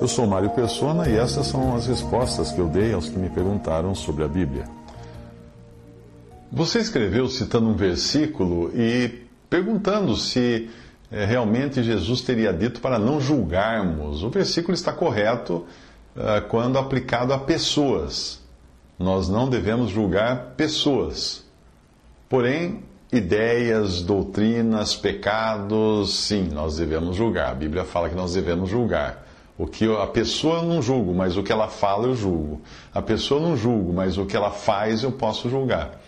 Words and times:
Eu 0.00 0.06
sou 0.06 0.28
Mário 0.28 0.50
Persona 0.50 1.08
e 1.08 1.16
essas 1.16 1.48
são 1.48 1.74
as 1.74 1.88
respostas 1.88 2.52
que 2.52 2.60
eu 2.60 2.68
dei 2.68 2.92
aos 2.92 3.08
que 3.08 3.18
me 3.18 3.28
perguntaram 3.28 3.96
sobre 3.96 4.22
a 4.22 4.28
Bíblia. 4.28 4.64
Você 6.52 6.78
escreveu 6.78 7.26
citando 7.28 7.68
um 7.68 7.74
versículo 7.74 8.70
e 8.72 9.26
perguntando 9.50 10.14
se 10.14 10.70
eh, 11.10 11.24
realmente 11.24 11.82
Jesus 11.82 12.20
teria 12.20 12.52
dito 12.52 12.80
para 12.80 12.96
não 12.96 13.20
julgarmos. 13.20 14.22
O 14.22 14.30
versículo 14.30 14.72
está 14.72 14.92
correto 14.92 15.66
ah, 16.16 16.40
quando 16.40 16.78
aplicado 16.78 17.32
a 17.32 17.38
pessoas. 17.38 18.40
Nós 18.96 19.28
não 19.28 19.48
devemos 19.50 19.90
julgar 19.90 20.54
pessoas. 20.56 21.44
Porém, 22.28 22.84
ideias, 23.12 24.00
doutrinas, 24.00 24.94
pecados, 24.94 26.14
sim, 26.14 26.48
nós 26.52 26.76
devemos 26.76 27.16
julgar. 27.16 27.50
A 27.50 27.54
Bíblia 27.54 27.84
fala 27.84 28.08
que 28.08 28.14
nós 28.14 28.34
devemos 28.34 28.70
julgar. 28.70 29.27
O 29.58 29.66
que 29.66 29.92
a 29.92 30.06
pessoa 30.06 30.58
eu 30.58 30.62
não 30.62 30.80
julgo, 30.80 31.12
mas 31.12 31.36
o 31.36 31.42
que 31.42 31.50
ela 31.50 31.66
fala 31.66 32.06
eu 32.06 32.14
julgo. 32.14 32.62
A 32.94 33.02
pessoa 33.02 33.40
eu 33.40 33.48
não 33.48 33.56
julgo, 33.56 33.92
mas 33.92 34.16
o 34.16 34.24
que 34.24 34.36
ela 34.36 34.52
faz 34.52 35.02
eu 35.02 35.10
posso 35.10 35.50
julgar. 35.50 36.00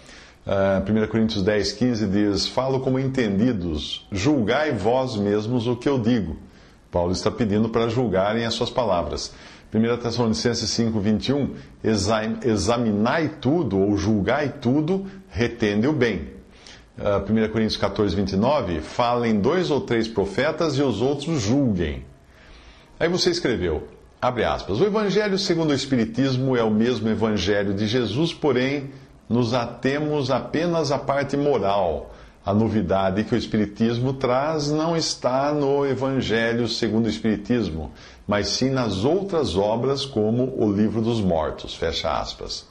Uh, 0.46 1.04
1 1.04 1.08
Coríntios 1.08 1.42
10, 1.42 1.72
15 1.72 2.06
diz: 2.06 2.46
Falo 2.46 2.78
como 2.78 2.98
entendidos, 2.98 4.06
julgai 4.12 4.70
vós 4.70 5.16
mesmos 5.16 5.66
o 5.66 5.74
que 5.74 5.88
eu 5.88 5.98
digo. 5.98 6.36
Paulo 6.92 7.10
está 7.10 7.28
pedindo 7.30 7.68
para 7.68 7.88
julgarem 7.88 8.44
as 8.44 8.54
suas 8.54 8.70
palavras. 8.70 9.32
1 9.74 9.96
Tessalonicenses 9.98 10.70
5, 10.70 10.98
21, 10.98 11.54
examinai 12.44 13.28
tudo 13.40 13.78
ou 13.78 13.96
julgai 13.96 14.54
tudo, 14.60 15.06
retende 15.28 15.86
o 15.86 15.92
bem. 15.92 16.28
Uh, 16.98 17.20
1 17.30 17.52
Coríntios 17.52 17.76
14, 17.76 18.14
29, 18.14 18.80
falem 18.80 19.40
dois 19.40 19.70
ou 19.70 19.80
três 19.80 20.06
profetas 20.06 20.78
e 20.78 20.82
os 20.82 21.00
outros 21.00 21.42
julguem. 21.42 22.04
Aí 23.00 23.08
você 23.08 23.30
escreveu, 23.30 23.88
abre 24.20 24.44
aspas, 24.44 24.78
o 24.78 24.84
Evangelho 24.84 25.38
segundo 25.38 25.70
o 25.70 25.74
Espiritismo 25.74 26.54
é 26.54 26.62
o 26.62 26.70
mesmo 26.70 27.08
Evangelho 27.08 27.72
de 27.72 27.86
Jesus, 27.86 28.34
porém 28.34 28.90
nos 29.26 29.54
atemos 29.54 30.30
apenas 30.30 30.92
à 30.92 30.98
parte 30.98 31.34
moral. 31.34 32.14
A 32.44 32.52
novidade 32.52 33.24
que 33.24 33.34
o 33.34 33.38
Espiritismo 33.38 34.12
traz 34.12 34.70
não 34.70 34.94
está 34.94 35.50
no 35.50 35.86
Evangelho 35.86 36.68
segundo 36.68 37.06
o 37.06 37.08
Espiritismo, 37.08 37.90
mas 38.28 38.48
sim 38.48 38.68
nas 38.68 39.02
outras 39.02 39.56
obras, 39.56 40.04
como 40.04 40.52
o 40.62 40.70
Livro 40.70 41.00
dos 41.00 41.22
Mortos. 41.22 41.74
Fecha 41.74 42.20
aspas. 42.20 42.66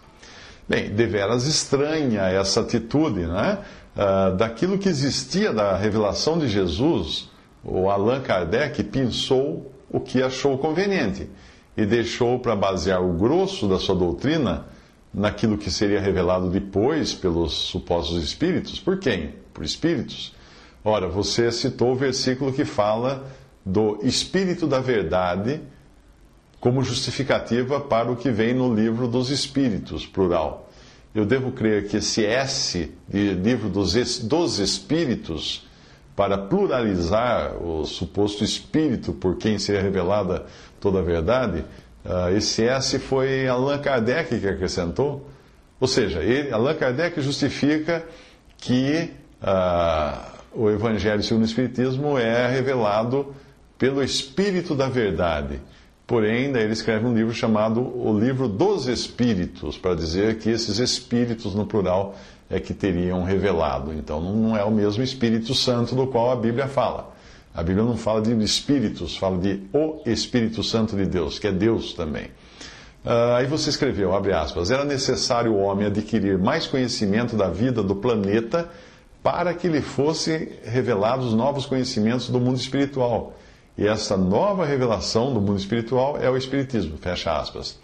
Bem, 0.68 0.92
deveras 0.92 1.48
estranha 1.48 2.22
essa 2.22 2.62
atitude, 2.62 3.22
né? 3.22 3.58
Uh, 3.96 4.38
daquilo 4.38 4.78
que 4.78 4.90
existia 4.90 5.52
da 5.52 5.76
revelação 5.76 6.38
de 6.38 6.48
Jesus, 6.48 7.32
o 7.64 7.90
Allan 7.90 8.22
Kardec 8.22 8.84
pensou 8.84 9.72
o 9.90 10.00
que 10.00 10.22
achou 10.22 10.58
conveniente 10.58 11.30
e 11.76 11.86
deixou 11.86 12.40
para 12.40 12.56
basear 12.56 13.02
o 13.02 13.14
grosso 13.14 13.68
da 13.68 13.80
sua 13.80 13.96
doutrina 13.96 14.66
naquilo 15.14 15.58
que 15.58 15.72
seria 15.72 16.00
revelado 16.00 16.50
depois 16.50 17.14
pelos 17.14 17.54
supostos 17.54 18.24
espíritos. 18.24 18.80
Por 18.80 19.00
quem? 19.00 19.34
Por 19.54 19.64
espíritos. 19.64 20.34
Ora, 20.84 21.08
você 21.08 21.52
citou 21.52 21.92
o 21.92 21.96
versículo 21.96 22.54
que 22.54 22.66
fala 22.66 23.28
do 23.66 24.00
Espírito 24.04 24.68
da 24.68 24.80
Verdade 24.80 25.62
como 26.60 26.84
justificativa 26.84 27.80
para 27.80 28.12
o 28.12 28.16
que 28.16 28.30
vem 28.30 28.54
no 28.54 28.74
livro 28.74 29.08
dos 29.08 29.30
Espíritos, 29.30 30.06
plural. 30.06 30.70
Eu 31.16 31.26
devo 31.26 31.52
crer 31.52 31.88
que 31.88 31.98
esse 31.98 32.26
S 32.26 32.92
de 33.08 33.34
livro 33.34 33.70
dos, 33.70 34.20
dos 34.20 34.60
Espíritos 34.60 35.68
para 36.20 36.38
pluralizar 36.38 37.56
o 37.64 37.86
suposto 37.86 38.44
espírito 38.44 39.14
por 39.14 39.38
quem 39.38 39.58
seria 39.58 39.82
revelada 39.82 40.46
toda 40.78 41.00
a 41.00 41.02
verdade, 41.02 41.64
uh, 42.04 42.36
esse 42.36 42.68
S 42.68 43.00
foi 43.00 43.48
Allan 43.48 43.78
Kardec 43.78 44.38
que 44.38 44.46
acrescentou. 44.46 45.30
Ou 45.80 45.88
seja, 45.88 46.20
ele, 46.20 46.52
Allan 46.52 46.76
Kardec 46.76 47.22
justifica 47.22 48.06
que 48.58 49.12
uh, 49.42 50.20
o 50.52 50.70
Evangelho 50.70 51.24
segundo 51.24 51.44
o 51.44 51.46
Espiritismo 51.46 52.18
é 52.18 52.50
revelado 52.50 53.34
pelo 53.78 54.04
Espírito 54.04 54.76
da 54.76 54.90
Verdade. 54.90 55.62
Porém, 56.10 56.46
ele 56.46 56.74
escreve 56.74 57.06
um 57.06 57.14
livro 57.14 57.32
chamado 57.32 57.82
O 57.82 58.20
Livro 58.20 58.48
dos 58.48 58.88
Espíritos, 58.88 59.78
para 59.78 59.94
dizer 59.94 60.40
que 60.40 60.50
esses 60.50 60.80
espíritos, 60.80 61.54
no 61.54 61.68
plural, 61.68 62.16
é 62.50 62.60
que 62.60 62.74
teriam 62.74 63.24
revelado. 63.24 63.94
Então 63.94 64.20
não 64.20 64.58
é 64.58 64.64
o 64.64 64.72
mesmo 64.72 65.04
Espírito 65.04 65.54
Santo 65.54 65.94
do 65.94 66.08
qual 66.08 66.32
a 66.32 66.36
Bíblia 66.36 66.68
fala. 66.68 67.14
A 67.54 67.62
Bíblia 67.62 67.86
não 67.86 67.96
fala 67.96 68.24
de 68.24 68.34
espíritos, 68.44 69.16
fala 69.16 69.38
de 69.38 69.62
o 69.72 70.02
Espírito 70.04 70.64
Santo 70.64 70.96
de 70.96 71.06
Deus, 71.06 71.38
que 71.38 71.46
é 71.46 71.52
Deus 71.52 71.94
também. 71.94 72.26
Uh, 73.06 73.36
aí 73.38 73.46
você 73.46 73.70
escreveu, 73.70 74.12
abre 74.12 74.34
aspas, 74.34 74.72
era 74.72 74.84
necessário 74.84 75.54
o 75.54 75.60
homem 75.60 75.86
adquirir 75.86 76.40
mais 76.40 76.66
conhecimento 76.66 77.36
da 77.36 77.50
vida 77.52 77.84
do 77.84 77.96
planeta 77.96 78.68
para 79.22 79.54
que 79.54 79.68
lhe 79.68 79.82
fossem 79.82 80.54
revelados 80.64 81.36
novos 81.36 81.68
conhecimentos 81.68 82.30
do 82.30 82.40
mundo 82.40 82.58
espiritual. 82.58 83.36
E 83.80 83.88
essa 83.88 84.18
nova 84.18 84.66
revelação 84.66 85.34
do 85.34 85.40
mundo 85.40 85.58
espiritual 85.58 86.18
é 86.18 86.30
o 86.30 86.36
Espiritismo, 86.36 86.98
fecha 86.98 87.32
aspas. 87.32 87.80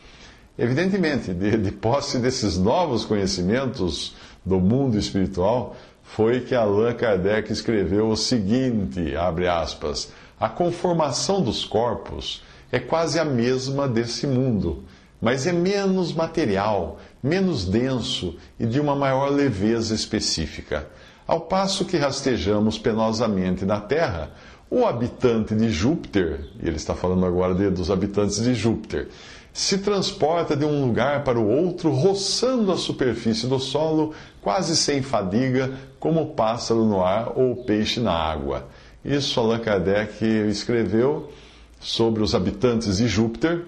Evidentemente, 0.60 1.34
de, 1.34 1.56
de 1.56 1.72
posse 1.72 2.20
desses 2.20 2.58
novos 2.58 3.06
conhecimentos, 3.06 4.14
do 4.44 4.60
mundo 4.60 4.98
espiritual, 4.98 5.74
foi 6.04 6.42
que 6.42 6.54
Allan 6.54 6.94
Kardec 6.96 7.50
escreveu 7.50 8.10
o 8.10 8.18
seguinte, 8.18 9.16
abre 9.16 9.48
aspas, 9.48 10.12
a 10.38 10.50
conformação 10.50 11.42
dos 11.42 11.64
corpos 11.64 12.44
é 12.74 12.78
quase 12.78 13.18
a 13.18 13.24
mesma 13.24 13.88
desse 13.88 14.28
mundo, 14.28 14.84
mas 15.22 15.48
é 15.48 15.54
menos 15.54 16.12
material, 16.12 17.00
menos 17.24 17.64
denso 17.64 18.36
e 18.60 18.66
de 18.66 18.82
uma 18.82 18.98
maior 18.98 19.30
leveza 19.30 19.96
específica. 19.96 20.90
Ao 21.26 21.40
passo 21.40 21.86
que 21.86 21.98
rastejamos 21.98 22.78
penosamente 22.78 23.66
na 23.66 23.80
Terra, 23.80 24.32
o 24.70 24.86
habitante 24.86 25.56
de 25.56 25.70
Júpiter, 25.70 26.42
e 26.62 26.68
ele 26.68 26.76
está 26.76 26.96
falando 26.96 27.26
agora 27.26 27.54
de, 27.54 27.70
dos 27.70 27.92
habitantes 27.92 28.42
de 28.42 28.54
Júpiter, 28.54 29.08
se 29.54 29.78
transporta 29.78 30.56
de 30.56 30.66
um 30.66 30.86
lugar 30.86 31.24
para 31.24 31.40
o 31.40 31.48
outro, 31.48 31.90
roçando 31.90 32.72
a 32.74 32.78
superfície 32.78 33.48
do 33.48 33.58
solo, 33.58 34.14
quase 34.42 34.76
sem 34.76 35.02
fadiga, 35.02 35.72
como 35.98 36.22
o 36.22 36.28
pássaro 36.28 36.84
no 36.84 37.02
ar 37.02 37.32
ou 37.38 37.54
o 37.54 37.64
peixe 37.64 38.02
na 38.02 38.12
água. 38.12 38.68
Isso 39.04 39.40
Allan 39.40 39.60
Kardec 39.60 40.26
escreveu 40.26 41.32
sobre 41.80 42.22
os 42.22 42.36
habitantes 42.36 42.98
de 42.98 43.08
Júpiter. 43.08 43.64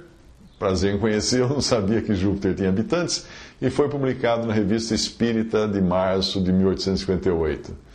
Prazer 0.60 0.96
em 0.96 0.98
conhecer, 0.98 1.40
eu 1.40 1.50
não 1.50 1.62
sabia 1.62 2.02
que 2.02 2.16
Júpiter 2.16 2.56
tinha 2.56 2.70
habitantes, 2.70 3.26
e 3.62 3.70
foi 3.70 3.88
publicado 3.88 4.46
na 4.46 4.54
Revista 4.54 4.94
Espírita 4.94 5.68
de 5.68 5.80
março 5.80 6.42
de 6.42 6.52
1858. 6.52 7.87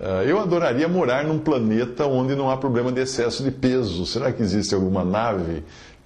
Ah, 0.00 0.24
eu 0.24 0.40
adoraria 0.40 0.88
morar 0.88 1.24
num 1.24 1.38
planeta 1.38 2.06
onde 2.06 2.34
não 2.34 2.50
há 2.50 2.56
problema 2.56 2.90
de 2.90 3.00
excesso 3.00 3.42
de 3.42 3.50
peso. 3.50 4.06
Será 4.06 4.32
que 4.32 4.42
existe 4.42 4.74
alguma 4.74 5.04
nave 5.04 5.62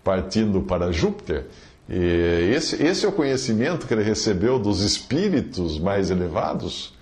partindo 0.06 0.62
para 0.62 0.92
Júpiter. 0.92 1.46
E 1.88 2.52
esse, 2.54 2.80
esse 2.80 3.04
é 3.04 3.08
o 3.08 3.12
conhecimento 3.12 3.88
que 3.88 3.92
ele 3.94 4.04
recebeu 4.04 4.56
dos 4.56 4.82
espíritos 4.82 5.80
mais 5.80 6.10
elevados. 6.12 6.94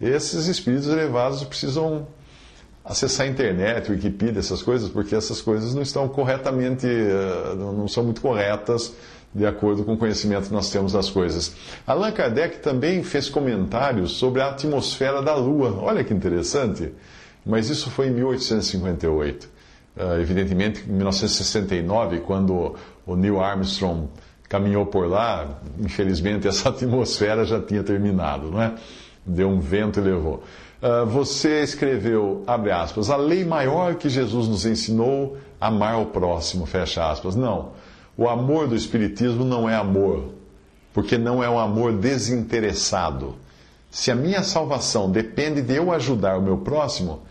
Esses 0.00 0.46
espíritos 0.46 0.88
elevados 0.88 1.44
precisam 1.44 2.06
acessar 2.82 3.26
a 3.26 3.28
internet, 3.28 3.90
Wikipedia, 3.90 4.38
essas 4.38 4.62
coisas, 4.62 4.88
porque 4.88 5.14
essas 5.14 5.42
coisas 5.42 5.74
não 5.74 5.82
estão 5.82 6.08
corretamente, 6.08 6.86
eh, 6.86 7.54
não 7.56 7.88
são 7.88 8.04
muito 8.04 8.20
corretas 8.22 8.94
de 9.36 9.44
acordo 9.44 9.84
com 9.84 9.92
o 9.92 9.96
conhecimento 9.98 10.48
que 10.48 10.52
nós 10.54 10.70
temos 10.70 10.94
das 10.94 11.10
coisas. 11.10 11.54
Allan 11.86 12.10
Kardec 12.10 12.58
também 12.60 13.02
fez 13.02 13.28
comentários 13.28 14.12
sobre 14.12 14.40
a 14.40 14.48
atmosfera 14.48 15.20
da 15.20 15.34
Lua. 15.34 15.78
Olha 15.82 16.02
que 16.02 16.14
interessante. 16.14 16.90
Mas 17.44 17.68
isso 17.68 17.90
foi 17.90 18.08
em 18.08 18.12
1858. 18.12 19.44
Uh, 19.94 20.20
evidentemente, 20.20 20.84
em 20.88 20.92
1969, 20.92 22.20
quando 22.20 22.76
o 23.06 23.14
Neil 23.14 23.38
Armstrong 23.38 24.08
caminhou 24.48 24.86
por 24.86 25.06
lá, 25.06 25.60
infelizmente 25.78 26.48
essa 26.48 26.70
atmosfera 26.70 27.44
já 27.44 27.60
tinha 27.60 27.82
terminado, 27.82 28.50
não 28.50 28.62
é? 28.62 28.74
Deu 29.24 29.50
um 29.50 29.60
vento 29.60 30.00
e 30.00 30.02
levou. 30.02 30.42
Uh, 30.82 31.04
você 31.04 31.62
escreveu, 31.62 32.42
abre 32.46 32.70
aspas, 32.70 33.10
a 33.10 33.16
lei 33.16 33.44
maior 33.44 33.96
que 33.96 34.08
Jesus 34.08 34.48
nos 34.48 34.64
ensinou, 34.64 35.36
amar 35.60 36.00
o 36.00 36.06
próximo, 36.06 36.64
fecha 36.64 37.10
aspas. 37.10 37.36
Não. 37.36 37.72
O 38.16 38.28
amor 38.28 38.66
do 38.66 38.74
Espiritismo 38.74 39.44
não 39.44 39.68
é 39.68 39.74
amor, 39.74 40.32
porque 40.94 41.18
não 41.18 41.44
é 41.44 41.50
um 41.50 41.58
amor 41.58 41.92
desinteressado. 41.92 43.34
Se 43.90 44.10
a 44.10 44.14
minha 44.14 44.42
salvação 44.42 45.10
depende 45.10 45.60
de 45.60 45.74
eu 45.74 45.92
ajudar 45.92 46.38
o 46.38 46.42
meu 46.42 46.58
próximo, 46.58 47.22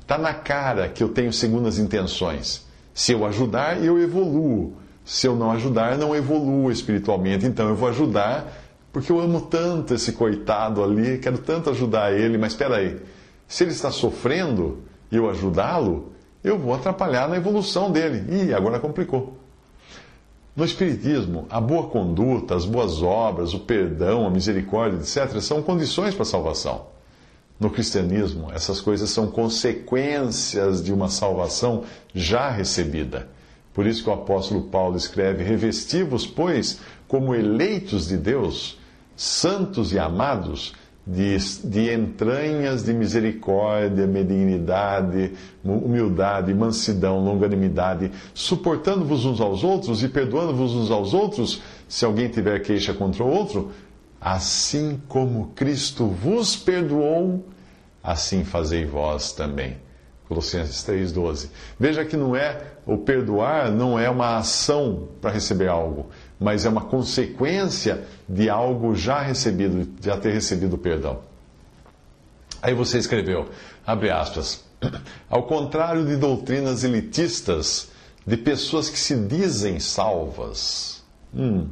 está 0.00 0.18
na 0.18 0.34
cara 0.34 0.88
que 0.88 1.02
eu 1.02 1.08
tenho 1.08 1.32
segundas 1.32 1.78
intenções. 1.78 2.66
Se 2.92 3.12
eu 3.12 3.24
ajudar, 3.24 3.82
eu 3.82 3.98
evoluo. 3.98 4.74
Se 5.04 5.26
eu 5.26 5.34
não 5.34 5.50
ajudar, 5.50 5.96
não 5.96 6.14
evoluo 6.14 6.70
espiritualmente. 6.70 7.46
Então 7.46 7.68
eu 7.68 7.74
vou 7.74 7.88
ajudar 7.88 8.52
porque 8.94 9.10
eu 9.10 9.18
amo 9.18 9.40
tanto 9.40 9.92
esse 9.92 10.12
coitado 10.12 10.84
ali, 10.84 11.18
quero 11.18 11.38
tanto 11.38 11.68
ajudar 11.68 12.12
ele, 12.12 12.38
mas 12.38 12.52
espera 12.52 12.76
aí. 12.76 13.00
Se 13.48 13.64
ele 13.64 13.72
está 13.72 13.90
sofrendo 13.90 14.84
e 15.10 15.16
eu 15.16 15.28
ajudá-lo, 15.28 16.12
eu 16.44 16.56
vou 16.56 16.72
atrapalhar 16.72 17.28
na 17.28 17.36
evolução 17.36 17.90
dele. 17.90 18.24
Ih, 18.32 18.54
agora 18.54 18.78
complicou. 18.78 19.36
No 20.56 20.64
Espiritismo, 20.64 21.46
a 21.50 21.60
boa 21.60 21.88
conduta, 21.88 22.54
as 22.54 22.64
boas 22.64 23.02
obras, 23.02 23.52
o 23.54 23.58
perdão, 23.58 24.24
a 24.24 24.30
misericórdia, 24.30 24.98
etc., 24.98 25.40
são 25.40 25.60
condições 25.60 26.14
para 26.14 26.22
a 26.22 26.26
salvação. 26.26 26.86
No 27.58 27.70
cristianismo, 27.70 28.52
essas 28.52 28.80
coisas 28.80 29.10
são 29.10 29.26
consequências 29.26 30.82
de 30.82 30.92
uma 30.92 31.08
salvação 31.08 31.82
já 32.14 32.50
recebida. 32.50 33.28
Por 33.72 33.84
isso 33.84 34.04
que 34.04 34.10
o 34.10 34.12
apóstolo 34.12 34.62
Paulo 34.62 34.96
escreve: 34.96 35.42
Revestivos, 35.42 36.24
pois, 36.24 36.78
como 37.08 37.34
eleitos 37.34 38.06
de 38.06 38.16
Deus, 38.16 38.78
santos 39.16 39.92
e 39.92 39.98
amados, 39.98 40.72
de, 41.06 41.36
de 41.64 41.92
entranhas 41.92 42.82
de 42.82 42.94
misericórdia, 42.94 44.06
benignidade, 44.06 45.32
humildade, 45.62 46.54
mansidão, 46.54 47.22
longanimidade, 47.22 48.10
suportando-vos 48.32 49.24
uns 49.24 49.40
aos 49.40 49.62
outros 49.62 50.02
e 50.02 50.08
perdoando-vos 50.08 50.74
uns 50.74 50.90
aos 50.90 51.12
outros, 51.12 51.60
se 51.88 52.04
alguém 52.04 52.28
tiver 52.28 52.60
queixa 52.60 52.94
contra 52.94 53.22
o 53.22 53.28
outro, 53.28 53.70
assim 54.20 55.00
como 55.06 55.48
Cristo 55.54 56.06
vos 56.06 56.56
perdoou, 56.56 57.46
assim 58.02 58.42
fazei 58.42 58.86
vós 58.86 59.32
também. 59.32 59.76
Colossenses 60.26 60.82
3,12. 60.86 61.50
Veja 61.78 62.02
que 62.04 62.16
não 62.16 62.34
é 62.34 62.62
o 62.86 62.96
perdoar 62.96 63.70
não 63.70 63.98
é 63.98 64.08
uma 64.08 64.38
ação 64.38 65.08
para 65.20 65.30
receber 65.30 65.68
algo, 65.68 66.06
mas 66.38 66.64
é 66.66 66.68
uma 66.68 66.82
consequência 66.82 68.04
de 68.28 68.48
algo 68.48 68.94
já 68.94 69.20
recebido, 69.20 69.88
já 70.00 70.16
ter 70.16 70.32
recebido 70.32 70.76
perdão. 70.76 71.20
Aí 72.60 72.74
você 72.74 72.98
escreveu, 72.98 73.48
abre 73.86 74.10
aspas, 74.10 74.64
ao 75.28 75.44
contrário 75.44 76.06
de 76.06 76.16
doutrinas 76.16 76.82
elitistas, 76.82 77.90
de 78.26 78.36
pessoas 78.36 78.88
que 78.88 78.98
se 78.98 79.16
dizem 79.16 79.78
salvas. 79.78 81.02
Hum. 81.34 81.68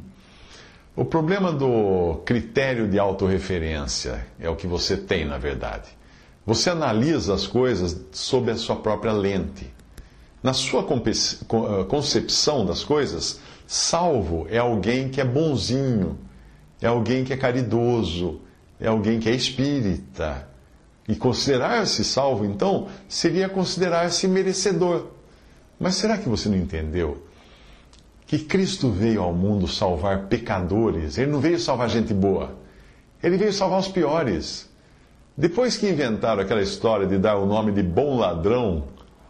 O 0.95 1.03
problema 1.03 1.51
do 1.51 2.21
critério 2.23 2.87
de 2.87 2.99
autorreferência 2.99 4.27
é 4.39 4.47
o 4.47 4.55
que 4.55 4.67
você 4.67 4.95
tem, 4.95 5.25
na 5.25 5.39
verdade. 5.39 5.89
Você 6.45 6.69
analisa 6.69 7.33
as 7.33 7.47
coisas 7.47 7.99
sob 8.11 8.51
a 8.51 8.55
sua 8.55 8.75
própria 8.75 9.11
lente. 9.11 9.73
Na 10.43 10.53
sua 10.53 10.85
concepção 11.87 12.65
das 12.65 12.83
coisas, 12.83 13.39
Salvo 13.73 14.45
é 14.51 14.59
alguém 14.59 15.09
que 15.09 15.19
é 15.19 15.25
bonzinho, 15.25 16.19
é 16.79 16.85
alguém 16.85 17.23
que 17.23 17.33
é 17.33 17.37
caridoso, 17.37 18.39
é 18.79 18.87
alguém 18.87 19.19
que 19.19 19.27
é 19.27 19.33
espírita. 19.33 20.47
E 21.07 21.15
considerar-se 21.15 22.05
salvo, 22.05 22.45
então, 22.45 22.87
seria 23.09 23.49
considerar-se 23.49 24.27
merecedor. 24.27 25.07
Mas 25.79 25.95
será 25.95 26.19
que 26.19 26.29
você 26.29 26.49
não 26.49 26.55
entendeu? 26.55 27.25
Que 28.27 28.37
Cristo 28.37 28.91
veio 28.91 29.23
ao 29.23 29.33
mundo 29.33 29.67
salvar 29.67 30.27
pecadores. 30.27 31.17
Ele 31.17 31.31
não 31.31 31.39
veio 31.39 31.57
salvar 31.57 31.89
gente 31.89 32.13
boa. 32.13 32.55
Ele 33.23 33.37
veio 33.37 33.51
salvar 33.51 33.79
os 33.79 33.87
piores. 33.87 34.69
Depois 35.35 35.77
que 35.77 35.89
inventaram 35.89 36.43
aquela 36.43 36.61
história 36.61 37.07
de 37.07 37.17
dar 37.17 37.37
o 37.37 37.47
nome 37.47 37.71
de 37.71 37.81
bom 37.81 38.19
ladrão 38.19 38.83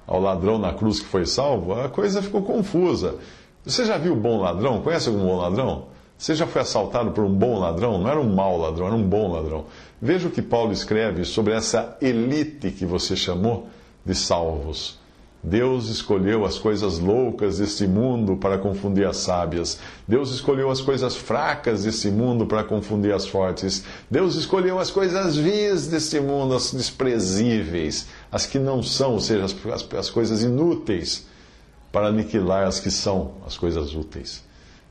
ao 0.06 0.20
ladrão 0.20 0.60
na 0.60 0.74
cruz 0.74 1.00
que 1.00 1.06
foi 1.06 1.26
salvo, 1.26 1.74
a 1.80 1.88
coisa 1.88 2.22
ficou 2.22 2.42
confusa. 2.42 3.20
Você 3.66 3.86
já 3.86 3.98
viu 3.98 4.16
bom 4.16 4.42
ladrão? 4.42 4.82
Conhece 4.82 5.08
algum 5.08 5.26
bom 5.26 5.38
ladrão? 5.38 5.86
Você 6.18 6.36
já 6.36 6.46
foi 6.46 6.62
assaltado 6.62 7.12
por 7.12 7.24
um 7.24 7.34
bom 7.34 7.60
ladrão? 7.60 7.98
Não 7.98 8.10
era 8.10 8.20
um 8.20 8.34
mau 8.34 8.58
ladrão, 8.58 8.88
era 8.88 8.96
um 8.96 9.04
bom 9.04 9.32
ladrão. 9.32 9.66
Veja 10.02 10.28
o 10.28 10.32
que 10.32 10.42
Paulo 10.42 10.72
escreve 10.74 11.24
sobre 11.24 11.54
essa 11.54 11.98
elite 12.02 12.72
que 12.72 12.86
você 12.86 13.16
chamou 13.16 13.68
de 14.06 14.14
salvos. 14.14 15.00
Deus 15.42 15.90
escolheu 15.90 16.46
as 16.46 16.58
coisas 16.58 17.00
loucas 17.00 17.58
deste 17.58 17.86
mundo 17.86 18.38
para 18.38 18.58
confundir 18.58 19.06
as 19.06 19.18
sábias. 19.18 19.80
Deus 20.08 20.32
escolheu 20.32 20.70
as 20.70 20.80
coisas 20.80 21.16
fracas 21.16 21.84
deste 21.84 22.10
mundo 22.10 22.46
para 22.46 22.64
confundir 22.64 23.14
as 23.14 23.28
fortes. 23.28 23.84
Deus 24.10 24.36
escolheu 24.36 24.80
as 24.80 24.90
coisas 24.90 25.36
vis 25.36 25.88
deste 25.88 26.22
mundo, 26.22 26.56
as 26.56 26.72
desprezíveis, 26.72 28.08
as 28.32 28.46
que 28.46 28.58
não 28.58 28.82
são, 28.82 29.14
ou 29.14 29.20
seja, 29.20 29.44
as, 29.44 29.56
as 29.94 30.10
coisas 30.10 30.44
inúteis 30.44 31.28
para 31.94 32.08
aniquilar 32.08 32.66
as 32.66 32.80
que 32.80 32.90
são 32.90 33.36
as 33.46 33.56
coisas 33.56 33.94
úteis, 33.94 34.44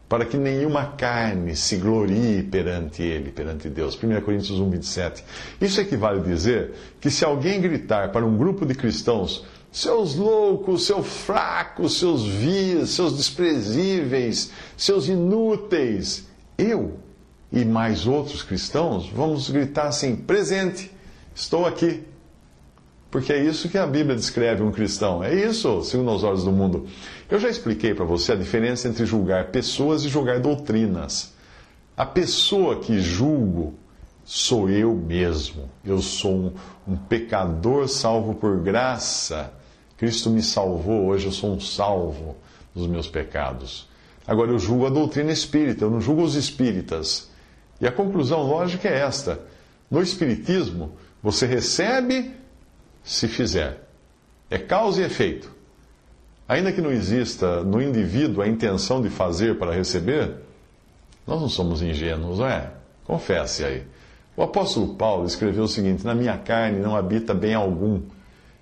para 0.09 0.25
que 0.25 0.37
nenhuma 0.37 0.93
carne 0.93 1.57
se 1.57 1.77
glorie 1.77 2.45
perante 2.45 3.03
Ele, 3.03 3.33
perante 3.33 3.69
Deus. 3.69 3.99
1 4.01 4.21
Coríntios 4.21 4.61
1, 4.61 4.71
27. 4.71 5.25
Isso 5.61 5.81
equivale 5.81 6.21
a 6.21 6.23
dizer 6.23 6.73
que 7.01 7.11
se 7.11 7.25
alguém 7.25 7.61
gritar 7.61 8.13
para 8.13 8.25
um 8.25 8.39
grupo 8.39 8.65
de 8.65 8.75
cristãos, 8.77 9.45
seus 9.73 10.15
loucos, 10.15 10.87
seus 10.87 11.09
fracos, 11.09 11.99
seus 11.99 12.25
vias, 12.25 12.91
seus 12.91 13.17
desprezíveis, 13.17 14.53
seus 14.77 15.09
inúteis, 15.09 16.29
eu 16.57 17.01
e 17.51 17.65
mais 17.65 18.07
outros 18.07 18.45
cristãos 18.45 19.09
vamos 19.09 19.51
gritar 19.51 19.89
assim: 19.89 20.15
presente, 20.15 20.89
estou 21.35 21.67
aqui. 21.67 22.12
Porque 23.13 23.31
é 23.31 23.45
isso 23.45 23.69
que 23.69 23.77
a 23.77 23.87
Bíblia 23.87 24.17
descreve 24.17 24.63
um 24.63 24.73
cristão. 24.73 25.23
É 25.23 25.35
isso, 25.35 25.83
segundo 25.83 26.11
os 26.13 26.25
olhos 26.25 26.45
do 26.45 26.51
mundo. 26.51 26.87
Eu 27.31 27.39
já 27.39 27.51
expliquei 27.51 27.93
para 27.93 28.07
você 28.07 28.33
a 28.33 28.37
diferença 28.37 28.89
entre 28.89 29.05
julgar 29.05 29.49
pessoas 29.49 30.03
e 30.03 30.09
julgar 30.09 30.41
doutrinas. 30.41 31.35
A 31.95 32.07
pessoa 32.07 32.81
que 32.81 32.99
julgo 33.01 33.75
sou 34.25 34.71
eu 34.71 34.95
mesmo. 34.95 35.69
Eu 35.85 36.01
sou 36.01 36.35
um, 36.35 36.53
um 36.89 36.97
pecador 36.97 37.87
salvo 37.87 38.35
por 38.35 38.59
graça. 38.63 39.53
Cristo 39.99 40.31
me 40.31 40.43
salvou, 40.43 41.09
hoje 41.09 41.27
eu 41.27 41.33
sou 41.33 41.53
um 41.53 41.61
salvo 41.61 42.35
dos 42.75 42.87
meus 42.87 43.09
pecados. 43.09 43.87
Agora 44.27 44.53
eu 44.53 44.59
julgo 44.59 44.87
a 44.87 44.91
doutrina 44.91 45.31
espírita, 45.31 45.85
eu 45.85 45.91
não 45.91 46.01
julgo 46.01 46.23
os 46.23 46.35
espíritas. 46.35 47.31
E 47.79 47.87
a 47.87 47.93
conclusão 47.93 48.43
lógica 48.43 48.89
é 48.89 49.01
esta: 49.01 49.39
no 49.91 50.01
Espiritismo, 50.01 50.93
você 51.23 51.45
recebe 51.45 52.41
se 53.03 53.29
fizer. 53.29 53.89
É 54.51 54.59
causa 54.59 55.01
e 55.01 55.05
efeito. 55.05 55.51
Ainda 56.49 56.73
que 56.73 56.81
não 56.81 56.91
exista 56.91 57.63
no 57.63 57.81
indivíduo 57.81 58.43
a 58.43 58.49
intenção 58.49 59.01
de 59.01 59.09
fazer 59.09 59.59
para 59.59 59.73
receber, 59.73 60.35
nós 61.27 61.41
não 61.41 61.49
somos 61.49 61.83
ingênuos, 61.83 62.39
não 62.39 62.47
é? 62.47 62.71
Confesse 63.05 63.65
aí. 63.65 63.85
O 64.37 64.43
apóstolo 64.43 64.95
Paulo 64.95 65.27
escreveu 65.27 65.65
o 65.65 65.69
seguinte: 65.69 66.05
Na 66.05 66.15
minha 66.15 66.37
carne 66.37 66.79
não 66.81 66.97
habita 66.97 67.33
bem 67.33 67.55
algum. 67.55 68.03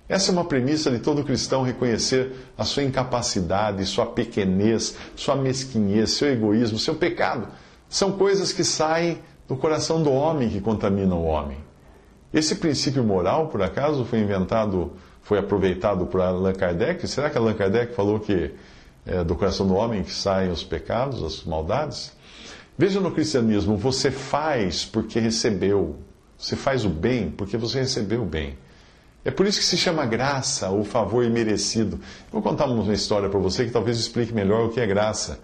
Essa 0.07 0.31
é 0.31 0.33
uma 0.33 0.43
premissa 0.43 0.91
de 0.91 0.99
todo 0.99 1.23
cristão 1.23 1.63
reconhecer 1.63 2.33
a 2.57 2.65
sua 2.65 2.83
incapacidade, 2.83 3.85
sua 3.85 4.05
pequenez, 4.05 4.97
sua 5.15 5.35
mesquinhez, 5.35 6.11
seu 6.11 6.29
egoísmo, 6.29 6.77
seu 6.77 6.95
pecado. 6.95 7.47
São 7.87 8.11
coisas 8.13 8.51
que 8.51 8.63
saem 8.63 9.19
do 9.47 9.55
coração 9.55 10.03
do 10.03 10.11
homem 10.11 10.49
que 10.49 10.59
contaminam 10.59 11.17
o 11.17 11.25
homem. 11.25 11.57
Esse 12.33 12.55
princípio 12.55 13.03
moral, 13.03 13.47
por 13.47 13.61
acaso, 13.61 14.05
foi 14.05 14.19
inventado, 14.19 14.93
foi 15.21 15.37
aproveitado 15.37 16.05
por 16.05 16.21
Allan 16.21 16.53
Kardec? 16.53 17.07
Será 17.07 17.29
que 17.29 17.37
Allan 17.37 17.53
Kardec 17.53 17.93
falou 17.93 18.19
que 18.19 18.51
é 19.05 19.23
do 19.23 19.35
coração 19.35 19.67
do 19.67 19.73
homem 19.73 20.03
que 20.03 20.13
saem 20.13 20.49
os 20.49 20.63
pecados, 20.63 21.23
as 21.23 21.43
maldades? 21.43 22.13
Veja 22.77 22.99
no 22.99 23.11
cristianismo, 23.11 23.75
você 23.75 24.09
faz 24.09 24.85
porque 24.85 25.19
recebeu. 25.19 25.97
Você 26.37 26.55
faz 26.55 26.85
o 26.85 26.89
bem 26.89 27.29
porque 27.29 27.57
você 27.57 27.79
recebeu 27.79 28.23
o 28.23 28.25
bem. 28.25 28.57
É 29.23 29.29
por 29.29 29.45
isso 29.45 29.59
que 29.59 29.65
se 29.65 29.77
chama 29.77 30.03
graça, 30.05 30.69
ou 30.69 30.83
favor 30.83 31.23
imerecido. 31.23 31.99
Vou 32.31 32.41
contar 32.41 32.65
uma 32.65 32.93
história 32.93 33.29
para 33.29 33.39
você 33.39 33.65
que 33.65 33.71
talvez 33.71 33.99
explique 33.99 34.33
melhor 34.33 34.65
o 34.65 34.69
que 34.69 34.79
é 34.79 34.87
graça. 34.87 35.39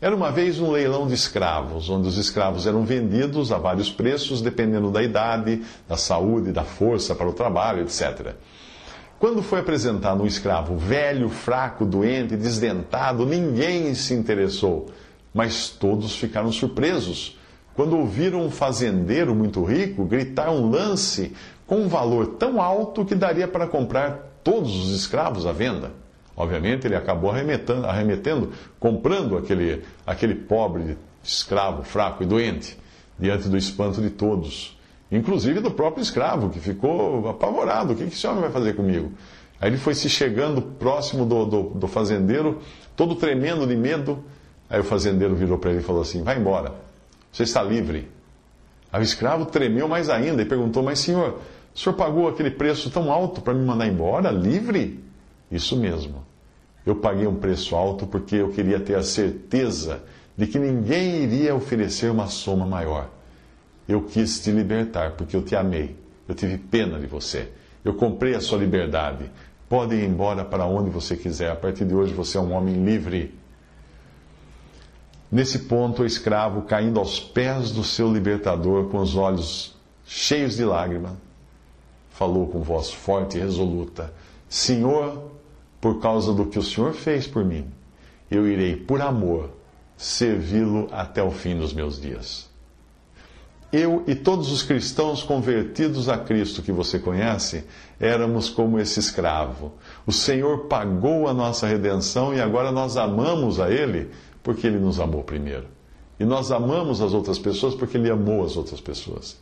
Era 0.00 0.14
uma 0.14 0.30
vez 0.30 0.58
um 0.60 0.70
leilão 0.70 1.06
de 1.06 1.14
escravos, 1.14 1.88
onde 1.88 2.08
os 2.08 2.18
escravos 2.18 2.66
eram 2.66 2.84
vendidos 2.84 3.52
a 3.52 3.58
vários 3.58 3.90
preços, 3.90 4.42
dependendo 4.42 4.90
da 4.90 5.02
idade, 5.02 5.62
da 5.88 5.96
saúde, 5.96 6.52
da 6.52 6.64
força 6.64 7.14
para 7.14 7.28
o 7.28 7.32
trabalho, 7.32 7.82
etc. 7.82 8.34
Quando 9.18 9.42
foi 9.42 9.60
apresentado 9.60 10.22
um 10.22 10.26
escravo 10.26 10.76
velho, 10.76 11.28
fraco, 11.28 11.86
doente, 11.86 12.36
desdentado, 12.36 13.24
ninguém 13.24 13.94
se 13.94 14.12
interessou, 14.12 14.86
mas 15.32 15.70
todos 15.70 16.16
ficaram 16.16 16.52
surpresos 16.52 17.38
quando 17.74 17.96
ouviram 17.96 18.42
um 18.42 18.50
fazendeiro 18.50 19.34
muito 19.34 19.64
rico 19.64 20.04
gritar 20.04 20.50
um 20.50 20.70
lance 20.70 21.32
com 21.66 21.76
um 21.76 21.88
valor 21.88 22.34
tão 22.38 22.60
alto 22.60 23.04
que 23.04 23.14
daria 23.14 23.48
para 23.48 23.66
comprar 23.66 24.38
todos 24.44 24.76
os 24.76 24.94
escravos 24.94 25.46
à 25.46 25.52
venda. 25.52 26.03
Obviamente, 26.36 26.86
ele 26.86 26.96
acabou 26.96 27.30
arremetendo, 27.30 27.86
arremetendo 27.86 28.52
comprando 28.80 29.36
aquele, 29.36 29.82
aquele 30.06 30.34
pobre 30.34 30.98
escravo, 31.22 31.82
fraco 31.82 32.22
e 32.22 32.26
doente, 32.26 32.76
diante 33.18 33.48
do 33.48 33.56
espanto 33.56 34.02
de 34.02 34.10
todos, 34.10 34.76
inclusive 35.10 35.60
do 35.60 35.70
próprio 35.70 36.02
escravo, 36.02 36.50
que 36.50 36.58
ficou 36.58 37.28
apavorado: 37.28 37.92
o 37.92 37.96
que 37.96 38.04
esse 38.04 38.26
homem 38.26 38.40
vai 38.40 38.50
fazer 38.50 38.74
comigo? 38.74 39.12
Aí 39.60 39.70
ele 39.70 39.78
foi 39.78 39.94
se 39.94 40.08
chegando 40.08 40.60
próximo 40.60 41.24
do, 41.24 41.46
do, 41.46 41.62
do 41.70 41.86
fazendeiro, 41.86 42.60
todo 42.96 43.14
tremendo 43.14 43.66
de 43.66 43.76
medo. 43.76 44.22
Aí 44.68 44.80
o 44.80 44.84
fazendeiro 44.84 45.36
virou 45.36 45.56
para 45.56 45.70
ele 45.70 45.80
e 45.80 45.82
falou 45.82 46.02
assim: 46.02 46.22
Vai 46.22 46.38
embora, 46.38 46.74
você 47.32 47.44
está 47.44 47.62
livre. 47.62 48.08
Aí 48.92 49.00
o 49.00 49.04
escravo 49.04 49.46
tremeu 49.46 49.86
mais 49.86 50.10
ainda 50.10 50.42
e 50.42 50.44
perguntou: 50.44 50.82
Mas 50.82 50.98
senhor, 50.98 51.38
o 51.72 51.78
senhor 51.78 51.94
pagou 51.94 52.28
aquele 52.28 52.50
preço 52.50 52.90
tão 52.90 53.12
alto 53.12 53.40
para 53.40 53.54
me 53.54 53.64
mandar 53.64 53.86
embora, 53.86 54.30
livre? 54.32 55.03
Isso 55.54 55.76
mesmo. 55.76 56.26
Eu 56.84 56.96
paguei 56.96 57.28
um 57.28 57.36
preço 57.36 57.76
alto 57.76 58.08
porque 58.08 58.34
eu 58.34 58.50
queria 58.50 58.80
ter 58.80 58.96
a 58.96 59.04
certeza 59.04 60.02
de 60.36 60.48
que 60.48 60.58
ninguém 60.58 61.22
iria 61.22 61.54
oferecer 61.54 62.10
uma 62.10 62.26
soma 62.26 62.66
maior. 62.66 63.08
Eu 63.88 64.02
quis 64.02 64.40
te 64.40 64.50
libertar 64.50 65.12
porque 65.12 65.36
eu 65.36 65.42
te 65.42 65.54
amei. 65.54 65.96
Eu 66.28 66.34
tive 66.34 66.58
pena 66.58 66.98
de 66.98 67.06
você. 67.06 67.52
Eu 67.84 67.94
comprei 67.94 68.34
a 68.34 68.40
sua 68.40 68.58
liberdade. 68.58 69.30
Pode 69.68 69.94
ir 69.94 70.04
embora 70.04 70.44
para 70.44 70.66
onde 70.66 70.90
você 70.90 71.16
quiser. 71.16 71.52
A 71.52 71.56
partir 71.56 71.84
de 71.84 71.94
hoje 71.94 72.12
você 72.12 72.36
é 72.36 72.40
um 72.40 72.52
homem 72.52 72.84
livre. 72.84 73.32
Nesse 75.30 75.60
ponto, 75.60 76.02
o 76.02 76.06
escravo, 76.06 76.62
caindo 76.62 76.98
aos 76.98 77.20
pés 77.20 77.70
do 77.70 77.84
seu 77.84 78.12
libertador, 78.12 78.88
com 78.88 78.98
os 78.98 79.16
olhos 79.16 79.76
cheios 80.04 80.56
de 80.56 80.64
lágrima, 80.64 81.16
falou 82.10 82.48
com 82.48 82.60
voz 82.60 82.92
forte 82.92 83.38
e 83.38 83.40
resoluta: 83.40 84.12
Senhor, 84.48 85.33
por 85.84 86.00
causa 86.00 86.32
do 86.32 86.46
que 86.46 86.58
o 86.58 86.62
Senhor 86.62 86.94
fez 86.94 87.26
por 87.26 87.44
mim, 87.44 87.66
eu 88.30 88.48
irei, 88.48 88.74
por 88.74 89.02
amor, 89.02 89.50
servi-lo 89.98 90.88
até 90.90 91.22
o 91.22 91.30
fim 91.30 91.58
dos 91.58 91.74
meus 91.74 92.00
dias. 92.00 92.48
Eu 93.70 94.02
e 94.06 94.14
todos 94.14 94.50
os 94.50 94.62
cristãos 94.62 95.22
convertidos 95.22 96.08
a 96.08 96.16
Cristo 96.16 96.62
que 96.62 96.72
você 96.72 96.98
conhece, 96.98 97.66
éramos 98.00 98.48
como 98.48 98.78
esse 98.78 98.98
escravo. 98.98 99.74
O 100.06 100.12
Senhor 100.12 100.68
pagou 100.68 101.28
a 101.28 101.34
nossa 101.34 101.66
redenção 101.66 102.32
e 102.32 102.40
agora 102.40 102.72
nós 102.72 102.96
amamos 102.96 103.60
a 103.60 103.70
Ele 103.70 104.08
porque 104.42 104.66
Ele 104.66 104.78
nos 104.78 104.98
amou 104.98 105.22
primeiro. 105.22 105.66
E 106.18 106.24
nós 106.24 106.50
amamos 106.50 107.02
as 107.02 107.12
outras 107.12 107.38
pessoas 107.38 107.74
porque 107.74 107.98
Ele 107.98 108.10
amou 108.10 108.42
as 108.42 108.56
outras 108.56 108.80
pessoas. 108.80 109.36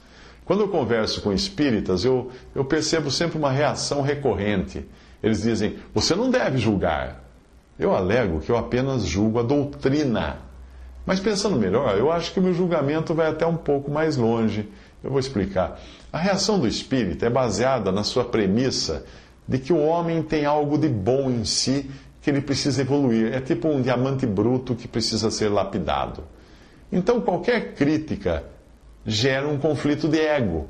Quando 0.44 0.62
eu 0.62 0.68
converso 0.68 1.22
com 1.22 1.32
espíritas, 1.32 2.04
eu, 2.04 2.32
eu 2.52 2.64
percebo 2.64 3.12
sempre 3.12 3.38
uma 3.38 3.52
reação 3.52 4.02
recorrente. 4.02 4.84
Eles 5.23 5.43
dizem: 5.43 5.79
Você 5.95 6.14
não 6.14 6.31
deve 6.31 6.59
julgar. 6.59 7.23
Eu 7.79 7.95
alego 7.95 8.41
que 8.41 8.50
eu 8.50 8.57
apenas 8.57 9.05
julgo 9.05 9.38
a 9.38 9.43
doutrina 9.43 10.38
mas 11.05 11.19
pensando 11.19 11.57
melhor, 11.57 11.97
eu 11.99 12.12
acho 12.12 12.33
que 12.33 12.38
o 12.38 12.43
meu 12.43 12.55
julgamento 12.55 13.14
vai 13.14 13.29
até 13.29 13.47
um 13.47 13.57
pouco 13.57 13.91
mais 13.91 14.17
longe. 14.17 14.69
Eu 15.02 15.11
vou 15.11 15.19
explicar. 15.19 15.81
A 16.12 16.19
reação 16.19 16.61
do 16.61 16.69
espírito 16.69 17.25
é 17.25 17.31
baseada 17.31 17.91
na 17.91 18.05
sua 18.05 18.25
premissa 18.25 19.05
de 19.47 19.59
que 19.59 19.73
o 19.73 19.83
homem 19.83 20.23
tem 20.23 20.45
algo 20.45 20.79
de 20.79 20.88
bom 20.88 21.29
em 21.29 21.45
si 21.45 21.91
que 22.21 22.31
ele 22.31 22.41
precisa 22.41 22.83
evoluir. 22.83 23.33
É 23.33 23.41
tipo 23.41 23.69
um 23.69 23.83
diamante 23.83 24.25
bruto 24.26 24.76
que 24.76 24.87
precisa 24.87 25.29
ser 25.31 25.49
lapidado. 25.49 26.23
Então, 26.93 27.21
qualquer 27.21 27.75
crítica 27.75 28.45
gera 29.05 29.49
um 29.49 29.59
conflito 29.59 30.07
de 30.07 30.21
ego. 30.21 30.69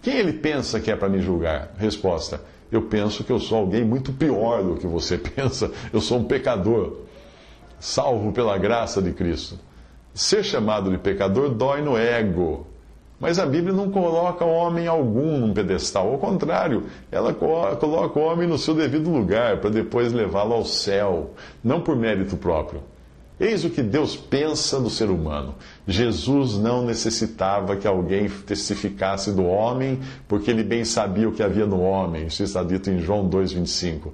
Quem 0.00 0.14
ele 0.14 0.32
pensa 0.32 0.80
que 0.80 0.90
é 0.90 0.96
para 0.96 1.10
me 1.10 1.20
julgar? 1.20 1.74
Resposta: 1.76 2.40
Eu 2.70 2.82
penso 2.82 3.24
que 3.24 3.32
eu 3.32 3.38
sou 3.38 3.58
alguém 3.58 3.84
muito 3.84 4.12
pior 4.12 4.62
do 4.62 4.76
que 4.76 4.86
você 4.86 5.16
pensa. 5.18 5.70
Eu 5.92 6.00
sou 6.00 6.18
um 6.18 6.24
pecador 6.24 6.98
salvo 7.78 8.32
pela 8.32 8.58
graça 8.58 9.00
de 9.00 9.12
Cristo. 9.12 9.58
Ser 10.12 10.44
chamado 10.44 10.90
de 10.90 10.98
pecador 10.98 11.50
dói 11.50 11.80
no 11.80 11.96
ego. 11.96 12.66
Mas 13.20 13.38
a 13.38 13.46
Bíblia 13.46 13.72
não 13.72 13.90
coloca 13.90 14.44
homem 14.44 14.86
algum 14.86 15.38
num 15.38 15.52
pedestal. 15.52 16.12
Ao 16.12 16.18
contrário, 16.18 16.84
ela 17.10 17.34
coloca 17.34 18.18
o 18.18 18.22
homem 18.22 18.46
no 18.46 18.58
seu 18.58 18.74
devido 18.74 19.10
lugar 19.10 19.60
para 19.60 19.70
depois 19.70 20.12
levá-lo 20.12 20.54
ao 20.54 20.64
céu, 20.64 21.30
não 21.62 21.80
por 21.80 21.96
mérito 21.96 22.36
próprio. 22.36 22.80
Eis 23.40 23.64
o 23.64 23.70
que 23.70 23.82
Deus 23.82 24.16
pensa 24.16 24.80
do 24.80 24.90
ser 24.90 25.10
humano. 25.10 25.54
Jesus 25.86 26.58
não 26.58 26.84
necessitava 26.84 27.76
que 27.76 27.86
alguém 27.86 28.28
testificasse 28.28 29.32
do 29.32 29.44
homem, 29.44 30.00
porque 30.26 30.50
ele 30.50 30.64
bem 30.64 30.84
sabia 30.84 31.28
o 31.28 31.32
que 31.32 31.42
havia 31.42 31.64
no 31.64 31.80
homem. 31.80 32.26
Isso 32.26 32.42
está 32.42 32.64
dito 32.64 32.90
em 32.90 32.98
João 32.98 33.28
2,25. 33.28 34.10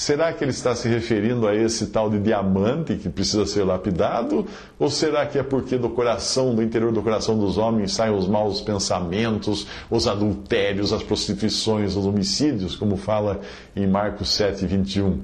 Será 0.00 0.32
que 0.32 0.42
ele 0.42 0.50
está 0.50 0.74
se 0.74 0.88
referindo 0.88 1.46
a 1.46 1.54
esse 1.54 1.88
tal 1.88 2.08
de 2.08 2.18
diamante 2.18 2.94
que 2.94 3.10
precisa 3.10 3.44
ser 3.44 3.64
lapidado? 3.64 4.46
Ou 4.78 4.88
será 4.88 5.26
que 5.26 5.38
é 5.38 5.42
porque 5.42 5.76
do 5.76 5.90
coração, 5.90 6.54
do 6.54 6.62
interior 6.62 6.90
do 6.90 7.02
coração 7.02 7.38
dos 7.38 7.58
homens, 7.58 7.92
saem 7.92 8.16
os 8.16 8.26
maus 8.26 8.62
pensamentos, 8.62 9.66
os 9.90 10.08
adultérios, 10.08 10.92
as 10.92 11.02
prostituições, 11.02 11.96
os 11.96 12.06
homicídios, 12.06 12.76
como 12.76 12.96
fala 12.96 13.40
em 13.76 13.86
Marcos 13.86 14.30
7, 14.30 14.64
21? 14.64 15.20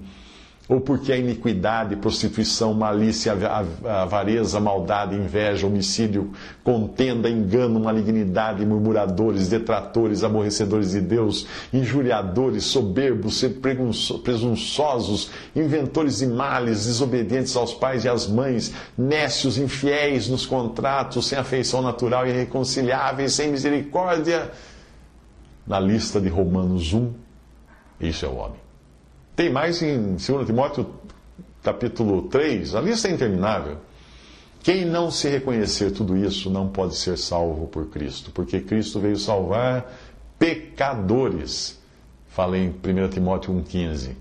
Ou 0.68 0.80
porque 0.80 1.12
a 1.12 1.16
iniquidade, 1.16 1.94
prostituição, 1.96 2.75
malícia, 2.75 3.32
avareza, 3.85 4.58
maldade, 4.58 5.14
inveja, 5.14 5.66
homicídio, 5.66 6.32
contenda, 6.64 7.30
engano, 7.30 7.78
malignidade, 7.78 8.66
murmuradores, 8.66 9.49
detratores, 9.49 10.25
aborrecedores 10.25 10.90
de 10.90 11.00
Deus, 11.00 11.46
injuriadores, 11.73 12.64
soberbos, 12.64 13.44
presunçosos, 14.25 15.30
inventores 15.54 16.18
de 16.18 16.26
males, 16.26 16.87
desobedientes 16.87 17.54
aos 17.54 17.73
pais 17.73 18.04
e 18.04 18.08
às 18.08 18.26
mães, 18.26 18.73
nécios, 18.99 19.58
infiéis 19.58 20.28
nos 20.28 20.44
contratos, 20.44 21.28
sem 21.28 21.38
afeição 21.38 21.80
natural, 21.80 22.26
irreconciliáveis, 22.26 23.35
sem 23.35 23.52
misericórdia. 23.52 24.50
Na 25.64 25.78
lista 25.78 26.20
de 26.20 26.28
Romanos 26.28 26.92
1, 26.92 27.12
isso 28.00 28.25
é 28.25 28.28
o 28.28 28.37
homem. 28.37 28.65
Tem 29.37 29.50
mais 29.50 29.83
em 29.83 30.16
2 30.16 30.47
Timóteo 30.47 30.87
capítulo 31.62 32.23
3, 32.23 32.75
a 32.75 32.81
lista 32.81 33.07
é 33.07 33.11
interminável. 33.12 33.76
Quem 34.62 34.87
não 34.87 35.11
se 35.11 35.28
reconhecer 35.28 35.90
tudo 35.90 36.16
isso 36.16 36.49
não 36.49 36.69
pode 36.69 36.97
ser 36.97 37.19
salvo 37.19 37.66
por 37.66 37.87
Cristo, 37.90 38.31
porque 38.31 38.61
Cristo 38.61 38.99
veio 38.99 39.19
salvar 39.19 39.93
pecadores. 40.38 41.78
Falei 42.28 42.62
em 42.62 42.69
1 42.69 43.09
Timóteo 43.11 43.52
1,15. 43.52 44.12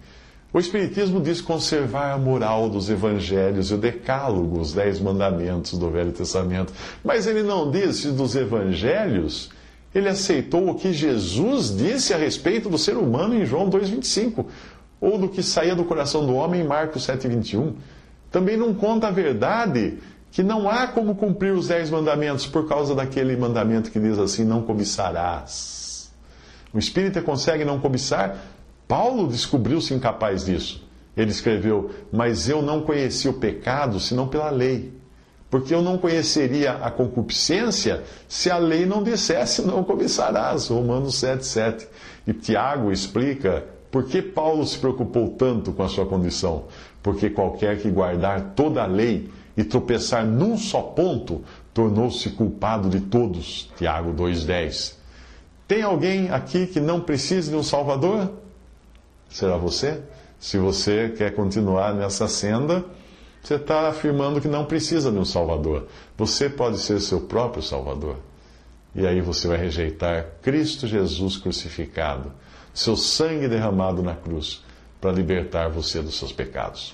O 0.52 0.60
Espiritismo 0.60 1.22
diz 1.22 1.40
conservar 1.40 2.12
a 2.12 2.18
moral 2.18 2.70
dos 2.70 2.90
evangelhos 2.90 3.72
e 3.72 3.74
o 3.74 3.78
decálogo, 3.78 4.60
os 4.60 4.74
dez 4.74 5.00
mandamentos 5.00 5.78
do 5.80 5.90
Velho 5.90 6.12
Testamento. 6.12 6.74
Mas 7.04 7.26
ele 7.26 7.42
não 7.42 7.72
disse 7.72 8.12
dos 8.12 8.36
evangelhos, 8.36 9.50
ele 9.94 10.10
aceitou 10.10 10.70
o 10.70 10.76
que 10.76 10.92
Jesus 10.92 11.76
disse 11.76 12.14
a 12.14 12.18
respeito 12.18 12.70
do 12.70 12.78
ser 12.78 12.98
humano 12.98 13.34
em 13.34 13.46
João 13.46 13.70
2,25 13.70 14.46
ou 15.00 15.18
do 15.18 15.30
que 15.30 15.44
saía 15.44 15.76
do 15.76 15.86
coração 15.86 16.26
do 16.26 16.34
homem 16.36 16.62
em 16.62 16.68
Marcos 16.68 17.08
7,21. 17.08 17.74
Também 18.32 18.58
não 18.58 18.74
conta 18.74 19.08
a 19.08 19.12
verdade 19.12 20.00
que 20.32 20.44
não 20.44 20.70
há 20.70 20.88
como 20.88 21.16
cumprir 21.16 21.54
os 21.54 21.70
dez 21.70 21.90
mandamentos 21.90 22.46
por 22.46 22.68
causa 22.68 22.94
daquele 22.94 23.38
mandamento 23.38 23.90
que 23.90 24.00
diz 24.00 24.20
assim: 24.20 24.44
não 24.44 24.62
cobiçarás. 24.62 26.12
O 26.74 26.78
espírita 26.78 27.22
consegue 27.22 27.64
não 27.64 27.80
cobiçar? 27.80 28.38
Paulo 28.88 29.28
descobriu-se 29.28 29.94
incapaz 29.94 30.46
disso. 30.46 30.86
Ele 31.16 31.32
escreveu: 31.32 31.92
Mas 32.12 32.50
eu 32.50 32.62
não 32.62 32.82
conheci 32.82 33.30
o 33.30 33.34
pecado 33.34 34.00
senão 34.00 34.28
pela 34.28 34.50
lei. 34.50 34.94
Porque 35.50 35.74
eu 35.74 35.82
não 35.82 35.98
conheceria 35.98 36.74
a 36.74 36.92
concupiscência 36.92 38.04
se 38.28 38.52
a 38.52 38.58
lei 38.58 38.86
não 38.86 39.04
dissesse 39.04 39.62
não 39.62 39.84
cobiçarás. 39.84 40.68
Romanos 40.68 41.16
7,7. 41.16 41.88
E 42.28 42.34
Tiago 42.34 42.92
explica 42.92 43.64
por 43.96 44.04
que 44.04 44.22
Paulo 44.22 44.68
se 44.68 44.78
preocupou 44.78 45.30
tanto 45.30 45.72
com 45.72 45.82
a 45.82 45.88
sua 45.88 46.06
condição? 46.06 46.66
Porque 47.02 47.30
qualquer 47.30 47.80
que 47.80 47.90
guardar 47.90 48.52
toda 48.54 48.84
a 48.84 48.86
lei 48.86 49.30
e 49.56 49.64
tropeçar 49.64 50.26
num 50.26 50.58
só 50.58 50.82
ponto, 50.82 51.46
tornou-se 51.74 52.30
culpado 52.32 52.90
de 52.90 53.00
todos. 53.00 53.72
Tiago 53.78 54.12
2,10. 54.12 54.96
Tem 55.66 55.82
alguém 55.82 56.30
aqui 56.30 56.68
que 56.68 56.82
não 56.82 57.00
precise 57.00 57.50
de 57.50 57.56
um 57.56 57.64
Salvador? 57.64 58.34
Será 59.30 59.56
você? 59.56 60.02
Se 60.42 60.58
você 60.58 61.14
quer 61.18 61.34
continuar 61.34 61.94
nessa 61.94 62.28
senda, 62.28 62.84
você 63.42 63.56
está 63.56 63.88
afirmando 63.88 64.42
que 64.42 64.50
não 64.50 64.66
precisa 64.66 65.10
de 65.10 65.18
um 65.18 65.24
Salvador. 65.24 65.88
Você 66.18 66.50
pode 66.50 66.80
ser 66.80 67.00
seu 67.00 67.22
próprio 67.22 67.64
Salvador. 67.64 68.18
E 68.94 69.08
aí 69.08 69.22
você 69.22 69.48
vai 69.48 69.58
rejeitar 69.58 70.26
Cristo 70.42 70.86
Jesus 70.86 71.38
crucificado 71.38 72.34
seu 72.76 72.96
sangue 72.98 73.48
derramado 73.48 74.04
na 74.04 74.14
cruz 74.14 74.62
para 75.00 75.12
libertar 75.12 75.70
você 75.70 76.02
dos 76.02 76.18
seus 76.20 76.32
pecados. 76.32 76.94